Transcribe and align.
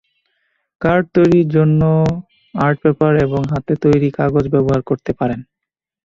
Card 0.81 1.05
তৈরির 1.15 1.47
জন্য 1.49 1.81
art 2.55 2.77
paper 2.83 3.13
এবং 3.25 3.41
হাতে 3.51 3.73
তৈরি 3.83 4.09
কাগজ 4.19 4.45
ব্যবহার 4.53 4.81
করতে 4.89 5.11
পারেন। 5.19 5.39